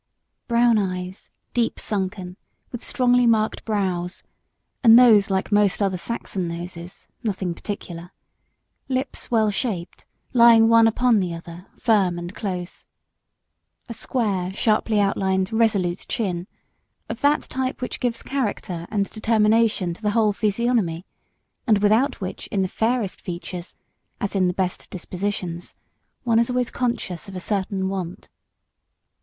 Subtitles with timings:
[0.47, 2.35] Brown eyes, deep sunken,
[2.71, 4.23] with strongly marked brows,
[4.83, 8.09] a nose like most other Saxon noses, nothing particular;
[8.89, 12.87] lips well shaped, lying one upon the other, firm and close;
[13.87, 16.47] a square, sharply outlined, resolute chin,
[17.07, 21.05] of that type which gives character and determination to the whole physiognomy,
[21.67, 23.75] and without which in the fairest features,
[24.19, 25.75] as in the best dispositions,
[26.23, 28.31] one is always conscious of a certain want.